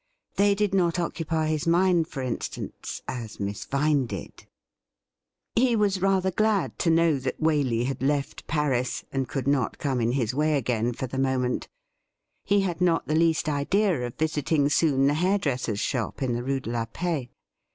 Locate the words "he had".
12.65-12.93